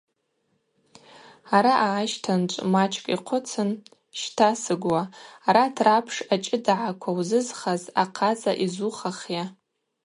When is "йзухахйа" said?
8.65-9.43